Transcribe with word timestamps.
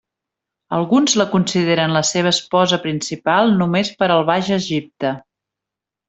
Alguns 0.77 1.13
la 1.21 1.25
consideren 1.33 1.93
la 1.97 2.01
seva 2.13 2.31
esposa 2.37 2.79
principal 2.87 3.53
només 3.63 3.91
per 4.03 4.09
al 4.15 4.25
Baix 4.31 4.49
Egipte. 4.61 5.13